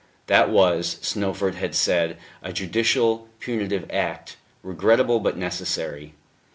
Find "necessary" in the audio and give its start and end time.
5.37-6.15